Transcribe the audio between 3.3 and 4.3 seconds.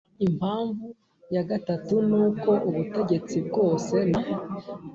bwose na